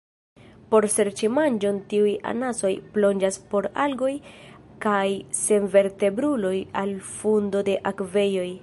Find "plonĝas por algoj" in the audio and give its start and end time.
2.95-4.11